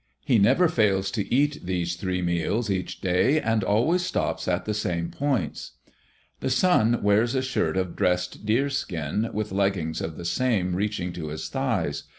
He 0.25 0.39
never 0.39 0.67
fails 0.67 1.11
to 1.11 1.31
eat 1.31 1.59
these 1.63 1.95
three 1.95 2.23
meals 2.23 2.71
each 2.71 3.01
day, 3.01 3.39
and 3.39 3.63
always 3.63 4.01
stops 4.01 4.47
at 4.47 4.65
the 4.65 4.73
same 4.73 5.11
points. 5.11 5.73
The 6.39 6.49
sun 6.49 7.03
wears 7.03 7.35
a 7.35 7.43
shirt 7.43 7.77
of 7.77 7.95
dressed 7.95 8.43
deerskin, 8.43 9.29
with 9.31 9.51
leggings 9.51 10.01
of 10.01 10.17
the 10.17 10.25
same 10.25 10.73
reaching 10.75 11.13
to 11.13 11.27
his 11.27 11.49
thighs. 11.49 12.05